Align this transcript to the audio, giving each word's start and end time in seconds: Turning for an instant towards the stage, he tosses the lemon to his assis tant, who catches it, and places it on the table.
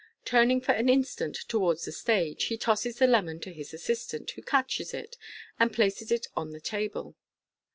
Turning 0.25 0.59
for 0.59 0.71
an 0.71 0.89
instant 0.89 1.35
towards 1.47 1.85
the 1.85 1.91
stage, 1.91 2.45
he 2.45 2.57
tosses 2.57 2.95
the 2.97 3.05
lemon 3.05 3.39
to 3.39 3.53
his 3.53 3.71
assis 3.71 4.07
tant, 4.07 4.31
who 4.31 4.41
catches 4.41 4.95
it, 4.95 5.15
and 5.59 5.71
places 5.73 6.11
it 6.11 6.25
on 6.35 6.49
the 6.49 6.59
table. 6.59 7.15